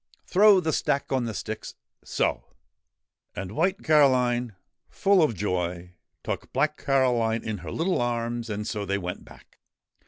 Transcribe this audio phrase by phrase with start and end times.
[0.25, 2.43] Throw the sack on the sticks so 1'
[3.35, 4.55] And White Caroline,
[4.89, 5.93] full of joy,
[6.23, 9.59] took Black Caroline in her little arms, and so they went back.